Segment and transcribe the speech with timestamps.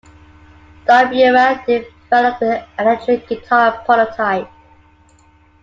[0.87, 4.49] Dopyera developed an electric guitar prototype.